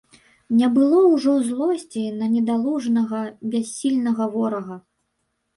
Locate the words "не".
0.59-0.67